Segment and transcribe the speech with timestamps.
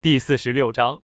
[0.00, 1.02] 第四十六章，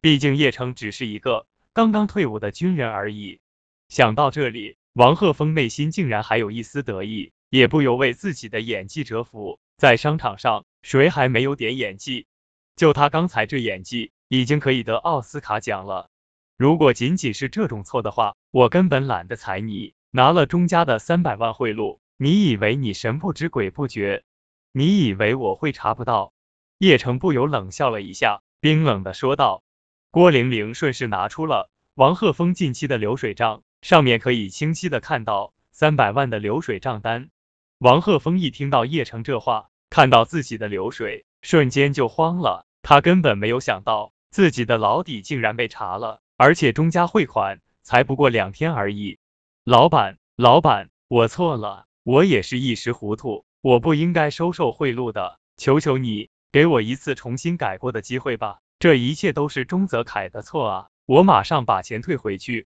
[0.00, 3.40] 毕竟叶城只是一个刚刚退伍的军人而已。
[3.88, 9.58] 想到这里，王鹤峰内心竟然还有一丝得意，也不由为自己的演技折服。
[9.78, 12.28] 在商场上，谁还没有点演技？
[12.76, 16.08] 就他刚才这演技，已经可以得奥斯卡奖了。
[16.56, 19.94] 如果仅仅是这种错的话，我根本懒得睬你。
[20.12, 24.22] 拿了钟家的三百万贿赂，你以为你神不知鬼不觉？
[24.70, 26.32] 你以为我会查不到？
[26.78, 29.62] 叶城不由冷笑了一下，冰冷的说道。
[30.10, 37.30] 郭玲玲顺势拿出了王鹤峰近期的流水账，上面可以清晰的看到三百万的流水账单。
[37.78, 42.66] 王鹤峰一听到叶城这话，看到自己的流水，瞬间就慌了。
[42.82, 49.18] 他根本没有想到自己的老底竟然被查了，而且钟家汇款才不过两天而已。
[49.64, 56.28] 老板，老板，我错了，我也是一时糊涂，我不应该收受贿赂的，求求你。
[56.52, 60.88] 给我一次重新改过的机会吧，这一切都是钟泽凯的错啊！
[61.04, 62.66] 我马上把钱退回去。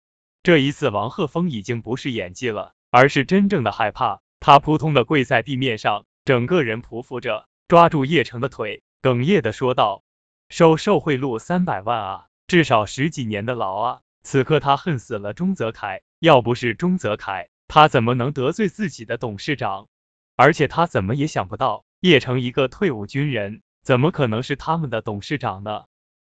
[0.43, 4.21] 这一次，王鹤峰已经不是演技了，而是真正的害怕。
[4.39, 10.03] 他扑通的跪在地面上，整个人匍匐着，抓住叶城的腿，哽咽的说道
[10.49, 19.87] ：“收受贿赂三百万啊，至少十几年的牢啊！”此刻他恨死了钟泽凯，要不是钟泽凯，他怎么能得罪自己的董事长？
[20.35, 23.61] 而且他怎么也想不到，叶城一个退伍军人。
[23.83, 25.85] 怎么可能是他们的董事长呢？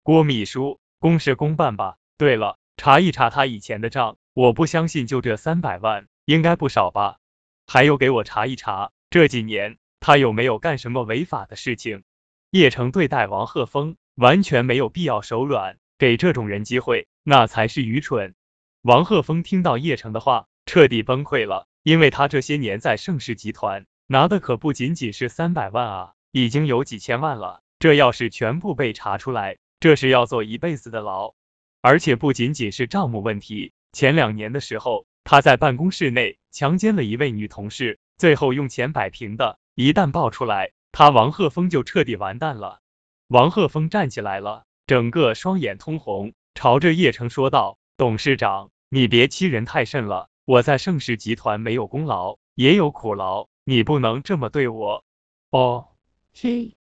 [0.02, 1.96] 郭秘书，公事公办吧。
[2.16, 7.18] 对了，查一查他以前的账，我不相信就这三百万，应该不少吧？
[7.66, 12.04] 还有，给我查一查这几年他有没有干什么违法的事情。
[12.50, 18.34] 叶城对待王鹤峰完全没有必要手软，给这种人机会那才是愚蠢。
[18.82, 26.12] 王鹤峰听到叶城的话，彻底崩溃了，因为他这些年在盛世集团拿的可不仅仅是三百万啊。
[26.32, 31.32] 已经有几千万了，这要是全部被查出来，这是要坐一辈子的牢。
[31.80, 39.58] 而且不仅仅是账目问题，前两年的时候，他在办公室内强奸了一位女同事，最后用钱摆平的。
[39.74, 42.80] 一旦爆出来，他王鹤峰就彻底完蛋了。
[43.28, 55.04] 王鹤峰站起来了，整个双眼通红，朝着叶城说道：“董事长，你别欺人太甚了，我在盛世集团没有功劳也有苦劳，你不能这么对我。”
[55.50, 55.88] 哦。
[56.34, 56.74] 嘿，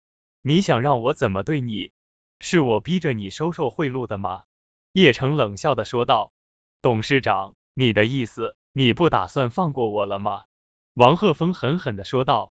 [0.43, 1.93] 你想让我怎么对你？
[2.39, 4.45] 是我逼着你收受贿赂的吗？
[4.93, 6.33] 叶城冷笑的说道。
[6.81, 10.45] 董事长，你的意思，你不打算放过我了吗？
[10.95, 12.53] 王鹤峰狠狠的说道。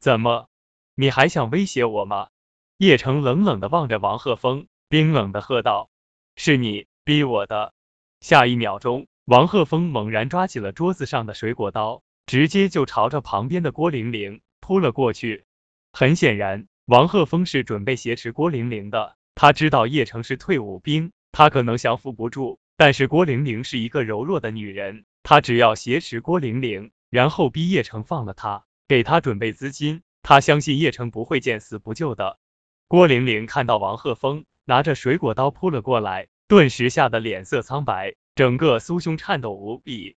[0.00, 0.48] 怎么，
[0.94, 2.30] 你还想威胁我吗？
[2.78, 5.90] 叶城冷冷的望着王鹤峰，冰冷的喝道。
[6.34, 7.74] 是你逼我的。
[8.20, 15.46] 下一秒钟，王鹤峰猛然抓起了桌子上的水果刀，直接就朝着旁边的郭玲玲扑了过去。
[15.94, 19.16] 很显然，王鹤峰是准备挟持郭玲玲的。
[19.34, 22.60] 他知道叶城是退伍兵，他可能降服不住。
[22.76, 32.38] 但是郭玲玲是一个柔弱的女人，他只要挟持郭玲玲，然后逼叶城放了她，给他准备资金，他相信叶城不会见死不救的。
[32.88, 40.16] 郭玲玲看到王鹤峰拿着水果刀扑了过来，顿时吓得脸色苍白，整个酥胸颤抖无比。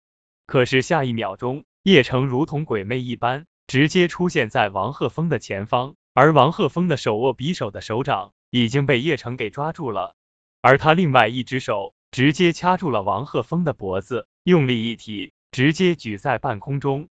[0.47, 3.47] 可是下一秒钟，叶城如同鬼魅一般。
[3.67, 10.15] 直接出现在王鹤峰的前方，而王鹤峰的手握匕首的手掌已经被叶城给抓住了，
[10.61, 17.09] 而他另外一只手直接掐住了王鹤峰的脖子，用力一提，直接举在半空中。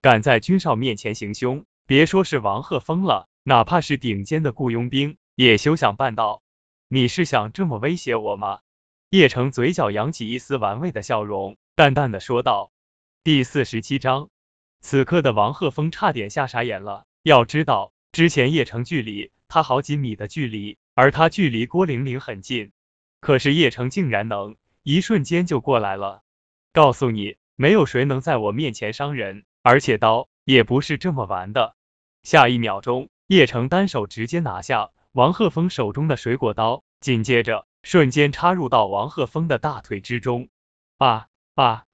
[0.00, 6.42] 敢在君少面前行凶，别说是王鹤峰了，哪怕是顶尖的雇佣兵也休想办到。
[6.88, 8.60] 你是想这么威胁我吗？
[9.10, 12.70] 叶城嘴角扬起一丝玩味的笑容，淡淡的说道。
[13.22, 14.30] 第四十七章。
[14.80, 17.04] 此刻的王鹤峰差点吓傻眼了。
[17.22, 22.72] 要知道，之前叶城距离他好几米的距离，而他距离郭玲玲很近，
[23.20, 26.22] 可是叶城竟然能一瞬间就过来了。
[26.72, 31.76] 告诉你，没有谁能在我面前伤人，而且刀也不是这么玩的。
[32.22, 40.48] 下一秒钟，叶城单手直接拿下王鹤峰手中的水果刀，紧接着瞬间插入到王鹤峰的大腿之中。
[40.96, 41.84] 啊啊！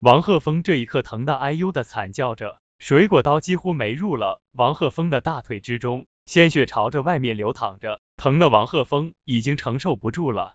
[0.00, 10.54] 王鹤峰这一刻疼得哎呦的惨叫着，水果刀几乎没入了王鹤峰的大腿之中，鲜血朝着外面流淌着，疼的王鹤峰已经承受不住了，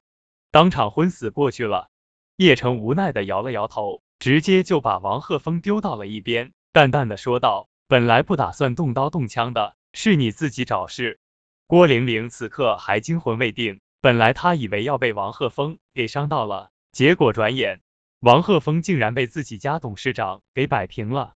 [0.49, 1.89] 当场昏死过去了。
[2.37, 11.19] 叶城无奈的摇了摇头，直接就把王鹤峰丢到了一边，淡淡的说道：“本来不打算动刀动枪的，是你自己找事。”
[11.67, 17.81] 郭玲玲此刻还惊魂未定，本来她以为要被王鹤峰给伤到了，结果转眼。
[18.23, 21.33] 王鹤峰竟然被自己家董事长给摆平了，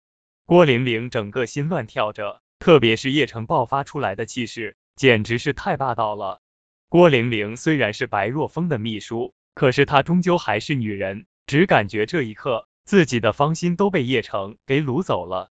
[0.44, 6.42] 郭玲玲整个心乱跳着，特别是叶城爆发出来的气势，简直是太霸道了。
[6.90, 15.50] 郭玲玲虽然是白若风的秘书，可是她终究还是女人，只感觉这一刻自己的芳心都被叶城给掳走了。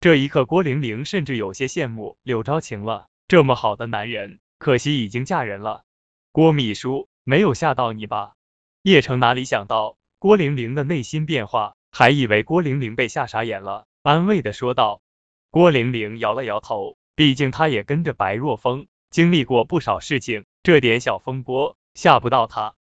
[0.00, 5.82] 这一刻，郭玲玲甚至有些羡慕柳昭晴了，这么好的男人，可惜已经嫁人了。
[6.30, 8.34] 郭秘书没有吓到你吧？
[8.82, 15.02] 叶城哪里想到郭玲玲的内心变化，还以为郭玲玲被吓傻眼了，安慰的说道。
[15.50, 20.46] 郭玲玲摇了摇头，毕竟她也跟着白若风经历过不少事情。
[20.62, 22.74] 这点小风波吓不到她。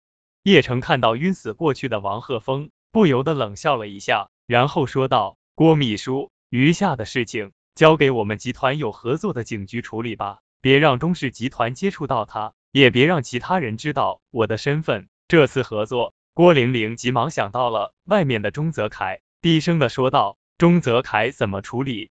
[0.43, 15.09] 叶城看到晕死过去的王鹤峰，不由得冷笑了一下，然后说道：“郭秘书，余下的事情交给我们集团有合作的警局处理吧，别让中氏集团接触到他，也别让其他人知道我的身份。
[15.27, 22.09] 这次合作。”郭玲玲急忙想到了外面的钟泽凯，低声的说道：“钟泽凯怎么处理？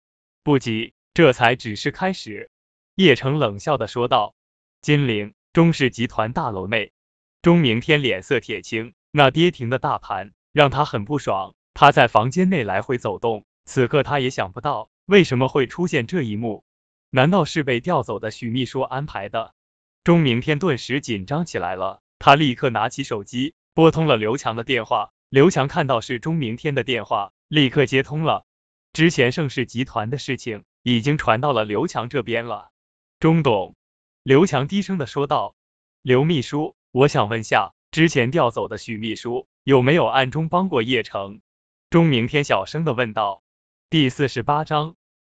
[0.44, 2.50] 不急，这才只是开始。”
[2.94, 4.34] 叶城冷笑的说道
[4.80, 6.90] ：“金陵。”钟氏集团大楼内，
[7.40, 11.54] 钟明天脸色铁青，那跌停的大盘让他很不爽。
[11.74, 16.64] 他在房间内来回走动，此刻他也想不到为什么会出现这一幕，
[17.10, 19.54] 难道是被调走的许秘书安排的？
[20.02, 25.10] 钟明天顿时紧张起来了，他立刻拿起手机拨通了刘强的电话。
[25.28, 28.46] 刘强看到是钟明天的电话，立刻接通了。
[28.92, 32.70] 之前盛世集团的事情已经传到了刘强这边了，
[33.18, 33.74] 钟董。
[34.22, 35.56] 刘强低声的说道
[36.02, 41.40] ：“刘秘书，我想问下，之前调走的许秘书有没有暗中帮过叶城？”
[41.90, 43.42] 钟明天小声的问道。
[43.90, 44.94] 第四十八章，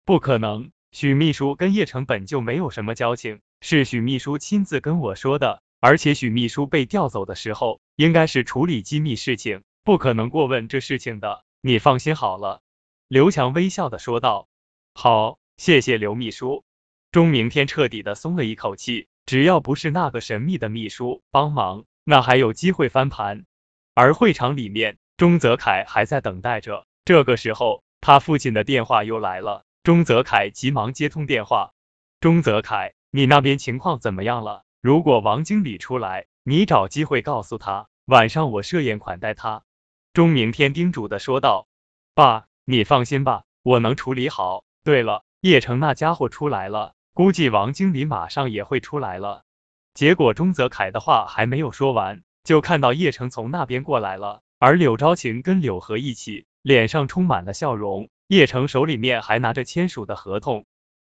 [0.04, 12.62] 不可能，许秘书跟叶城本就没有什么交情，是许秘书亲自跟我说的，而且许秘书被调走的时候，应该是处理机密事情，不可能过问这事情的，你放心好了。”
[13.06, 14.48] 刘强微笑的说道。
[14.94, 16.64] 好，谢谢刘秘书。
[17.12, 23.44] 钟明天彻底的松了一口气，只要不是那个神秘的秘书帮忙，那还有机会翻盘。
[23.92, 26.86] 而会场里面，钟泽凯还在等待着。
[27.04, 29.66] 这个时候，他父亲的电话又来了。
[29.82, 31.72] 钟泽凯急忙接通电话。
[32.20, 34.64] 钟泽凯，你那边情况怎么样了？
[34.84, 39.62] 如果王经理出来，你找机会告诉他，晚上我设宴款待他。
[40.12, 41.66] 钟明天叮嘱的说道。
[42.14, 44.62] 爸，你放心吧，我能处理好。
[44.84, 46.92] 对了，叶城那家伙出来了。
[47.14, 49.44] 估计王经理马上也会出来了。
[49.94, 58.10] 结果钟泽凯的话还没有说完，就看到叶城从那边过来了，而柳昭晴跟柳河一起，脸上充满了笑容。
[58.26, 60.66] 叶城手里面还拿着签署的合同。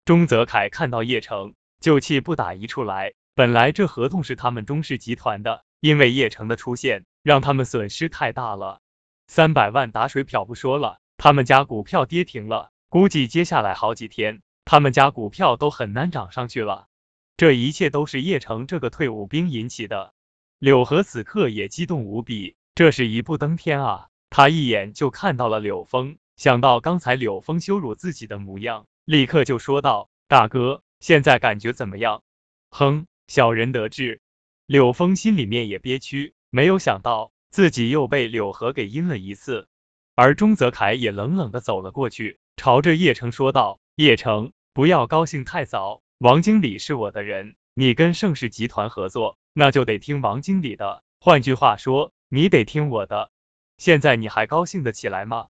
[0.05, 3.13] 钟泽凯看到叶城，就气不打一处来。
[3.35, 8.79] 本来这合同是他们中氏集团的，因为叶城的出现，让他们损失太大了，
[9.27, 14.41] 三百万打水漂不说了，他们家股票跌停了，估计接下来好几天。
[14.65, 16.87] 他们家股票都很难涨上去了，
[17.35, 20.13] 这一切都是叶城这个退伍兵引起的。
[20.59, 24.07] 柳河此刻也激动无比，这是一步登天啊！
[24.29, 32.23] 他一眼就看到了柳峰，想到刚才柳峰羞辱自己的模样，立刻就说道：“大哥，现在感觉怎么样？”
[32.71, 34.21] 哼，小人得志。
[34.65, 39.67] 柳峰心里面也憋屈，没有想到自己又被柳河给阴了一次。
[40.15, 43.79] 而钟泽凯也冷冷的走了过去，朝着叶城说道。
[43.95, 46.01] 叶城，不要高兴太早。
[46.17, 51.03] 王经理是我的人，你跟盛世集团合作，那就得听王经理的。
[51.19, 53.29] 换句话说，你得听我的。
[53.77, 55.47] 现在你还高兴得起来吗？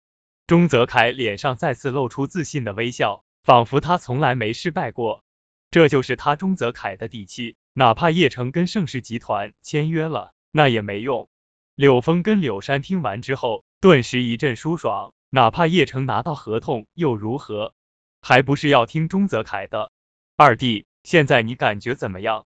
[0.47, 5.23] 钟泽凯脸上再次露出自信的微笑，仿佛他从来没失败过。
[5.69, 11.29] 这就是他钟泽凯的底气，哪怕叶城跟盛世集团签约了，那也没用。
[11.75, 15.13] 柳峰跟柳山听完之后，顿时一阵舒爽。
[15.29, 17.73] 哪怕叶城拿到合同又如何？
[18.21, 19.89] 还不是要听钟泽凯的，
[20.35, 22.45] 二弟，现在你感觉怎么样？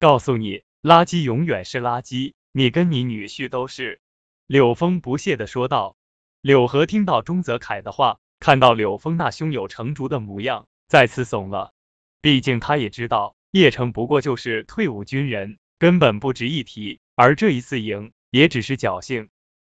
[0.00, 4.00] 告诉你，垃圾永远是垃圾，你跟你女婿都是。
[4.48, 5.96] 柳峰不屑的说道。
[6.40, 11.72] 柳河听到钟泽凯的话，看到柳峰那胸有成竹的模样，再次怂了。
[12.20, 16.98] 毕竟他也知道，叶城不过就是退伍军人，根本不值一提。
[17.14, 19.28] 而这一次赢，也只是侥幸。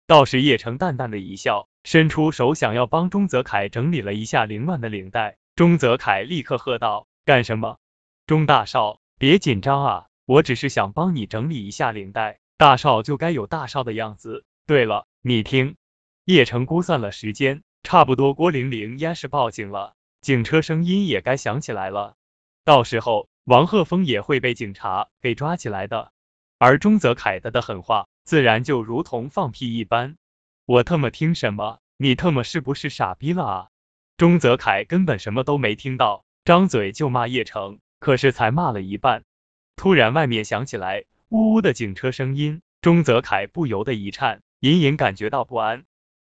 [0.08, 5.36] 倒是叶城淡淡的一笑，伸出手想要帮钟泽凯整理了一下凌乱的领带。
[5.58, 7.78] 钟泽凯立刻喝道：“干什么？
[8.25, 12.40] 钟大少，别紧张啊，我只是想帮你整理一下领带。
[12.58, 14.46] 大少就该有大少的样子。
[14.66, 15.75] 对了，你听，
[16.24, 22.16] 叶城估算了时间，差不多郭玲玲应该是报警了，警车声音也该响起来了。
[22.63, 26.12] 到时候王鹤峰也会被警察给抓起来的。
[26.57, 30.15] 而钟泽凯的的狠话，自然就如同放屁一般。
[30.65, 31.79] 我特么听什么？
[31.97, 33.67] 你特么是不是傻逼了啊？”
[34.15, 39.23] 钟泽凯根本什么都没听到，张嘴就骂叶城，可是才骂了一半，
[39.75, 45.83] 突然外面响起来呜呜的警车声音，钟泽凯不由得一颤，隐隐感觉到不安，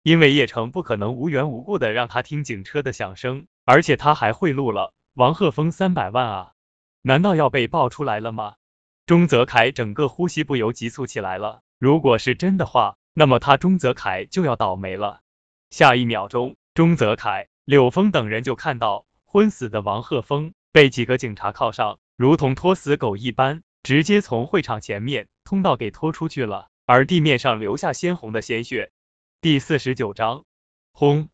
[0.02, 6.52] 因为叶城不可能无缘无故的让他听警车的响声，而且他还贿赂了王鹤峰三百万啊！
[7.02, 8.54] 难道要被爆出来了吗？
[9.06, 11.62] 钟泽凯整个呼吸不由急促起来了。
[11.78, 15.20] 如果是真的话，那么他钟泽凯就要倒霉了。
[15.70, 28.92] 下一秒钟，钟泽凯、柳峰等人就看到昏死的王鹤峰被几个警察铐上，如同拖死狗一般，直接从会场前面通道给拖出去了，而地面上留下鲜红的鲜血。
[29.40, 30.44] 第四十九章，
[30.92, 31.28] 轰！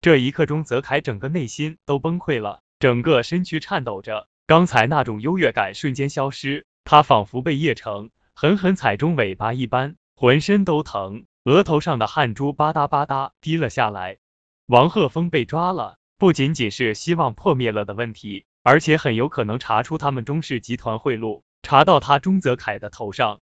[0.00, 9.96] 这一刻，钟泽凯整个内心都崩溃了，整个身躯颤抖着，刚才那种优越感瞬间消失，他仿佛被叶城狠狠踩中尾巴一般。
[10.16, 14.16] 浑身都疼，额头上的汗珠吧嗒吧嗒滴了下来。
[14.64, 23.40] 王鹤峰被抓了，不仅仅是希望破灭了的问题，而且很有可能查出他们钟氏集团贿赂，查到他钟泽凯的头上，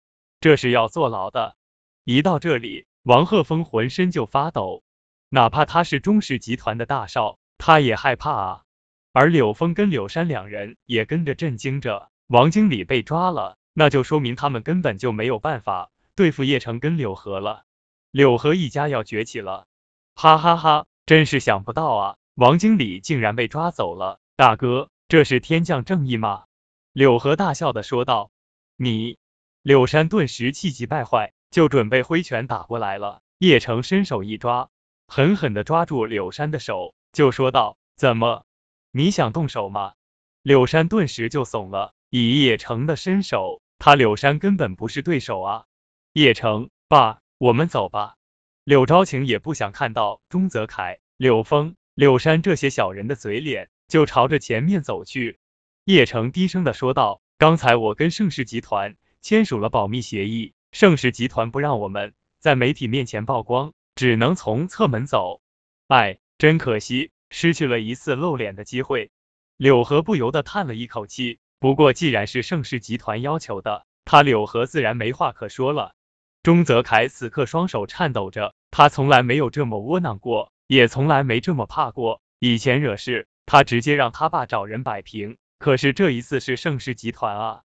[0.41, 1.55] 这是要坐牢的。
[2.03, 4.83] 一到这里，王鹤峰浑身就发抖，
[5.29, 8.63] 哪怕他是钟氏集团的大少，他也害怕啊。
[9.11, 12.09] 而柳峰跟柳山两人也跟着震惊着。
[12.27, 15.91] 王经理被抓了，那就说明他们根本就没有办法。
[16.15, 17.63] 对付叶城跟柳河了，
[18.11, 19.67] 柳河一家要崛起了，
[20.15, 20.85] 哈哈哈！
[21.05, 26.43] 真是想不到啊，王经理竟然被抓走了，大哥，这是天降正义吗？
[26.91, 28.31] 柳河大笑的说道。
[28.75, 29.17] 你，
[29.63, 33.21] 柳山顿时气急败坏，就准备挥拳打过来了。
[33.37, 34.69] 叶城伸手一抓，
[35.07, 38.43] 狠狠的抓住柳山的手，就说道：怎么，
[38.91, 39.93] 你想动手吗？
[40.41, 45.65] 柳山顿时就怂了，以叶城的身手，他柳山根本不是对手啊。
[46.13, 48.15] 叶城，爸，我们走吧。
[48.63, 55.39] 柳昭晴也不想看到钟泽凯、柳峰、柳山这些小人的嘴脸，就朝着前面走去。
[55.85, 65.41] 叶城低声的说道：“刚才我跟盛世集团签署了保密协议，盛世集团不让我们在媒体面前曝光，只能从侧门走。
[65.87, 69.11] 哎，真可惜，失去了一次露脸的机会。”
[69.57, 71.39] 柳河不由得叹了一口气。
[71.59, 75.93] 不过既然是盛世集团要求的，他柳河自然没话可说了。
[76.41, 82.21] 钟泽凯此刻双手颤抖着，他从来没有这么窝囊过，也从来没这么怕过。
[82.39, 87.63] 以前惹事，他直接让他爸找人摆平，可是这一次是盛世集团啊！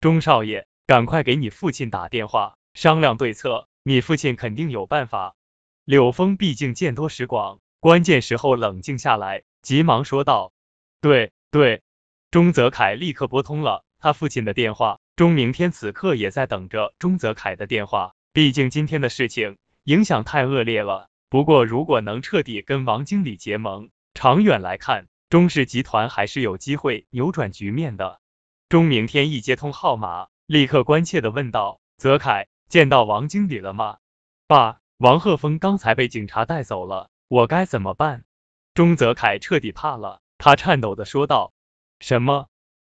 [0.00, 5.36] 钟少爷，赶快给你父亲打电话，商量对策，你父亲肯定有办法。
[5.84, 10.54] 柳峰毕竟见多识广，关键时候冷静下来，急忙说道
[11.02, 11.82] ：“对对。”
[12.32, 15.00] 钟泽凯立刻拨通了他父亲的电话。
[15.16, 21.10] 钟明天此刻也在等着钟泽凯的电话，毕竟今天的事情影响太恶劣了。
[21.28, 28.18] 不过如果能彻底跟王经理结盟，长远来看，钟氏集团还是有机会扭转局面的。
[28.70, 33.98] 钟明天一接通号码，立刻关切的问道：“泽凯，见到王经理了吗
[34.48, 38.24] ？”“爸，王鹤峰刚才被警察带走了，我该怎么办？”
[38.74, 41.52] 钟泽凯彻底怕了，他颤抖的说道
[42.00, 42.48] ：“什么？”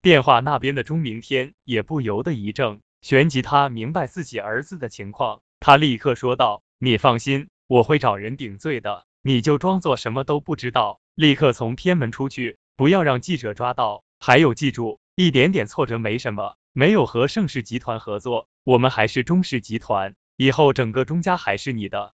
[0.03, 14.05] 电话那边的钟明天也不由得一怔，旋即他明白自己儿子的情况，他立刻说道：“你放心，我会找人顶罪的，你就装作什么都不知道，立刻从偏门出去，不要让记者抓到。
[14.21, 22.15] 还有，记住，一点点挫折没什么，没有和盛世集团合作，我们还是钟氏集团，以后整个钟家还是你的。”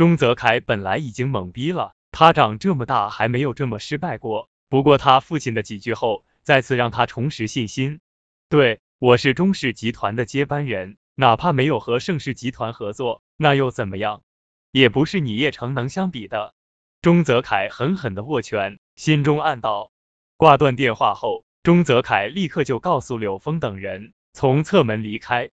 [0.00, 6.24] 钟泽凯本来已经懵逼了，他长这么大还没有这么失败过，不过他父亲的几句后。
[6.42, 8.00] 再次让他重拾信心。
[8.48, 14.22] 对，我是钟氏集团的接班人，哪怕没有和盛世集团合作，那又怎么样？
[14.70, 16.54] 也不是你叶城能相比的。
[17.02, 19.92] 钟泽凯狠狠的握拳，心中暗道。
[20.38, 25.50] 挂断电话后，钟泽凯立刻就告诉柳峰等人从侧门离开。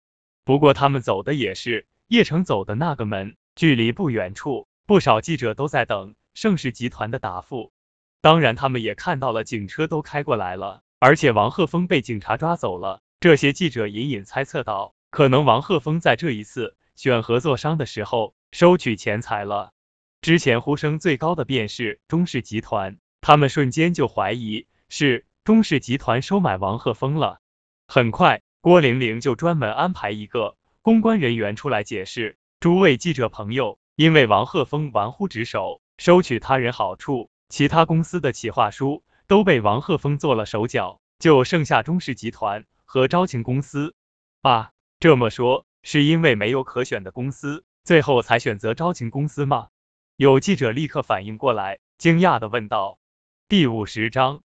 [0.43, 7.73] 不过他们走的也是叶城走的那个门，距离不远处，不少记者都在等盛世集团的答复。
[8.21, 13.01] 当然，他们也看到了警车都开过来了，而且王鹤峰被警察抓走了。
[13.21, 19.73] 这些记者隐隐猜测到，可能王鹤峰在这一次选合作商的时候收取钱财了。
[20.21, 27.41] 之前呼声最高的便是中氏集团，他们瞬间就怀疑是中氏集团收买王鹤峰了。
[27.89, 37.29] 很快，郭玲玲就专门安排一个公关人员出来解释：诸位记者朋友，因为王鹤峰玩忽职守，收取他人好处。
[37.49, 43.97] 其他公司的企划书都被王鹤峰做了手脚，就剩下中氏集团和招情公司。
[44.43, 49.67] 啊，这么说是因为没有可选的公司，最后才选择招情公司吗？
[50.15, 52.97] 有记者立刻反应过来，惊讶的问道。
[53.49, 54.41] 第五十章，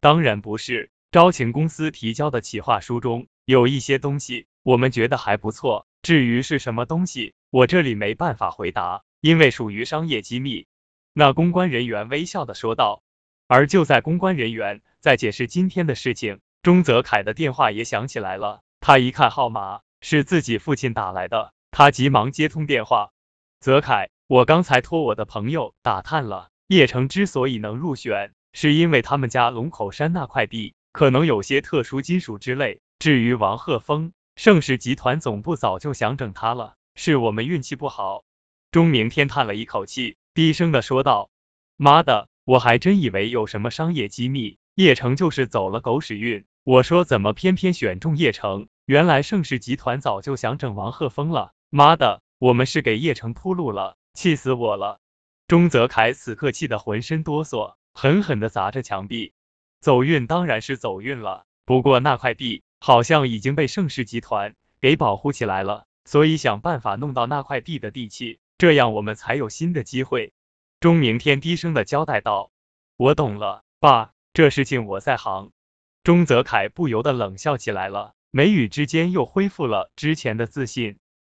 [0.00, 5.86] 当然不是，招情公司提交的企划书中有一些东西，我们觉得还不错。
[6.00, 10.66] 至于是什么东西，我这里没办法回答，因为属于商业机密。
[11.12, 13.02] 那公关人员微笑的说道。
[13.50, 18.60] 而就在公关人员在解释今天的事情，钟泽凯的电话也响起来了。
[18.78, 23.10] 他一看号码，是自己父亲打来的，他急忙接通电话。
[23.58, 32.82] 泽凯，我刚才托我的朋友打探了，叶城之所以能入选，是因为他们家龙口山那块地可能有些特殊金属之类。
[32.98, 38.24] 至于王鹤峰，盛世集团总部早就想整他了，是我们运气不好。
[38.72, 41.30] 钟明天叹了一口气，低声的说道
[41.78, 46.44] ：“妈的！”我还真以为有什么商业机密，叶城就是走了狗屎运。
[46.64, 48.66] 我说怎么偏偏选中叶城？
[48.84, 51.52] 原来盛世集团早就想整王鹤峰了。
[51.70, 54.98] 妈的，我们是给叶城铺路了，气死我了！
[55.46, 59.32] 钟泽凯此刻气得浑身哆嗦，狠狠的砸着墙壁。
[59.80, 70.32] 走运当然是走运了，不过那块地好像已经被盛世集团给保护起来了，所以想办法弄到那块地的地契，这样我们才有新的机会。
[70.80, 72.50] 钟明天低声的交代道
[72.96, 75.52] ：“我懂了，爸，这事情我在行。”
[76.02, 80.96] 钟泽凯不由得冷笑起来了，眉宇之间又恢复了之前的自信。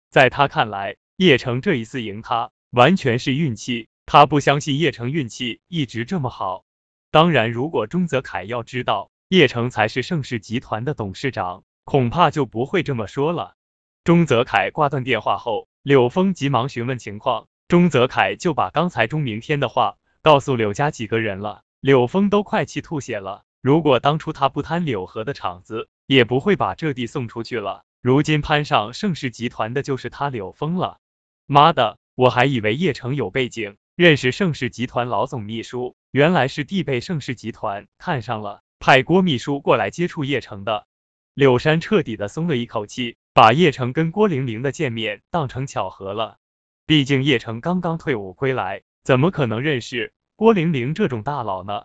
[0.08, 6.64] 在他看来，叶城这一次赢他完全是运气，他不相信叶城运气一直这么好。
[7.10, 13.56] 当然，如果钟泽凯要知道叶城才是盛世集团的董事长，恐怕就不会这么说了。
[14.02, 17.48] 钟泽凯挂断电话后，柳峰急忙询问情况。
[17.68, 23.44] 钟泽凯就把刚才钟明天的话告诉柳家几个人了，柳峰都快气吐血了。
[23.60, 27.84] 如果当初他不贪柳河的场子，也不会把这地送出去了。
[28.00, 30.98] 如今攀上盛世集团的就是他柳峰了。
[31.44, 40.86] 妈的，我还以为叶城有背景，认识盛世集团老总秘书，原来是地被盛世集团看上了，派郭秘书过来接触叶城的。
[41.34, 46.38] 柳山彻底的松了一口气，把叶城跟郭玲玲的见面当成巧合了。
[46.86, 51.84] 毕竟叶城刚刚退伍归来，怎么可能认识郭玲玲这种大佬呢？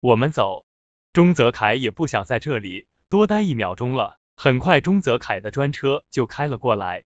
[0.00, 0.64] 我们走。
[1.12, 4.18] 钟泽凯也不想在这里多待一秒钟了。
[4.36, 7.04] 很快，钟泽凯的专车就开了过来。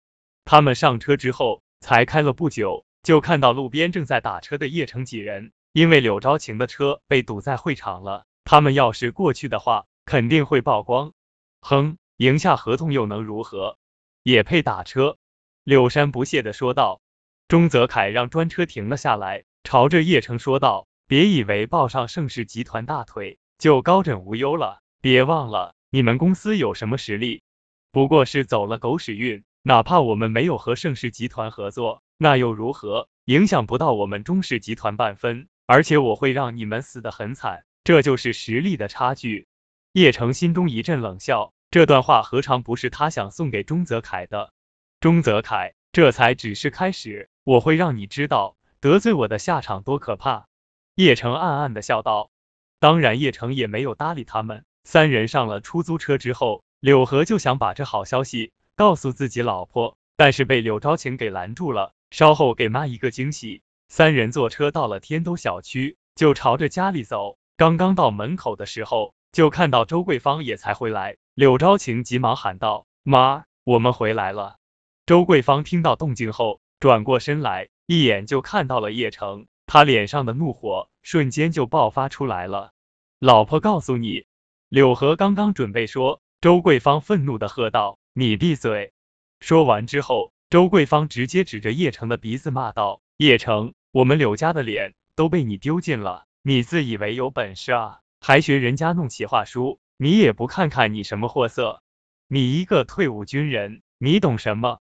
[0.45, 5.53] 他们上车之后，才开了不久，就看到路边正在打车的叶城几人。
[5.73, 11.13] 因为柳昭晴的车被堵在会场了，他们要是过去的话，肯定会曝光。
[11.63, 13.79] 哼，赢下合同又能如何？
[14.25, 15.19] 也配打车？
[15.65, 17.03] 柳山不屑的说道。
[17.47, 27.43] 钟泽凯让专车停了下来，朝着叶城说道：“别以为抱上盛世集团大腿就高枕无忧了，别忘了你们公司有什么实力，
[27.93, 29.45] 不过是走了狗屎运。
[29.63, 33.09] 哪怕我们没有和盛世集团合作，那又如何？
[33.27, 35.49] 影响不到我们钟氏集团半分。
[35.67, 39.47] 而且我会让你们死得很惨，这就是实力的差距。”
[39.93, 44.53] 叶城心中一阵冷笑，这段话何尝不是他想送给钟泽凯的？
[45.01, 47.29] 钟泽凯，这才只是开始。
[47.43, 50.47] 我会让你知道得罪我的下场多可怕。”
[50.95, 52.31] 叶城暗暗的笑道。
[52.79, 54.65] 当然，叶城也没有搭理他们。
[54.85, 61.93] 三人上了出租车之后，柳河就想把这好消息告诉自己老婆，但是被柳昭晴给拦住了。
[62.13, 63.63] 稍后给妈一个惊喜。
[63.89, 67.37] 三人坐车到了天都小区，就朝着家里走。
[67.57, 71.17] 刚刚到门口的时候，就看到周桂芳也才回来。
[71.35, 74.57] 柳昭晴急忙喊道：“妈，我们回来了。”
[75.05, 76.61] 周桂芳听到动静后。
[76.81, 82.73] 转过身来，一眼就看到了叶城，他脸上的怒火瞬间就爆发出来了。
[83.19, 84.27] 老婆告诉你，
[84.69, 88.93] 柳河刚刚准备说，周桂芳愤怒的喝道：“你闭嘴！”
[89.41, 101.83] 说完之后，周桂芳直接指着叶城的鼻子骂道：“叶城，我们柳家的脸都被你丢尽了，你自以为有本事啊，还学人家弄企划书，你也不看看你什么货色，
[102.29, 104.81] 你一个退伍军人，你懂什么？”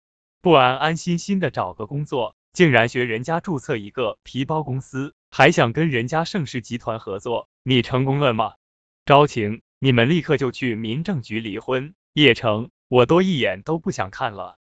[0.43, 8.55] 不安安心心的找个工作，竟然学人家注册一个皮包公司，还想跟人家盛世集团合作，你成功了吗？
[9.05, 11.95] 招晴，你们立刻就去民政局离婚。
[12.13, 14.57] 叶城，我多一眼都不想看了。